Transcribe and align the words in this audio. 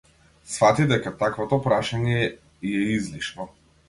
Сфати 0.51 0.85
дека 0.91 1.11
таквото 1.19 1.59
прашање 1.65 2.15
ѝ 2.23 2.73
е 2.79 2.89
излишно. 2.95 3.47